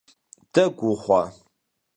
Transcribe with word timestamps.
Дэгу 0.53 0.85
ухъуа? 0.91 1.23